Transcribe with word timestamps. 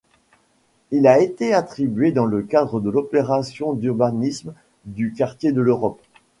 Il 0.89 1.05
a 1.05 1.19
été 1.19 1.53
attribué 1.53 2.11
dans 2.11 2.25
le 2.25 2.41
cadre 2.41 2.79
de 2.79 2.89
l'opération 2.89 3.73
d'urbanisme 3.73 4.51
du 4.85 5.13
quartier 5.13 5.51
de 5.51 5.61
l'Europe. 5.61 6.01